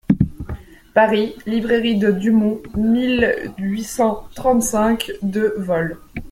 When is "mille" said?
2.75-3.53